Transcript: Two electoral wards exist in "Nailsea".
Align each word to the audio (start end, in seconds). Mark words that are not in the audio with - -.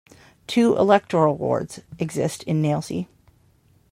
Two 0.47 0.75
electoral 0.77 1.37
wards 1.37 1.81
exist 1.99 2.41
in 2.45 2.59
"Nailsea". 2.59 3.05